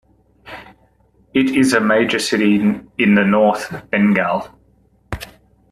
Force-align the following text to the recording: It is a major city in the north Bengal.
It 1.31 1.51
is 1.51 1.73
a 1.73 1.79
major 1.79 2.17
city 2.17 2.55
in 2.55 3.13
the 3.13 3.23
north 3.23 3.71
Bengal. 3.91 4.47